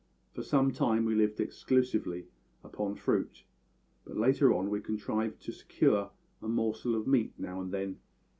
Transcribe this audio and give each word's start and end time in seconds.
For 0.33 0.41
some 0.41 0.71
time 0.71 1.05
we 1.05 1.13
lived 1.13 1.39
exclusively 1.39 2.25
upon 2.63 2.95
fruit; 2.95 3.43
but 4.03 4.17
later 4.17 4.51
on 4.51 4.71
we 4.71 4.81
contrived 4.81 5.43
to 5.43 5.51
secure 5.51 6.09
a 6.41 6.47
morsel 6.47 6.95
of 6.95 7.05
meat 7.05 7.33
now 7.37 7.61
and 7.61 7.71
then. 7.71 7.99